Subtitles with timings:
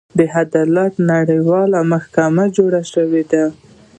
[0.17, 3.43] د عدالت نړیواله محکمه جوړه شوې ده.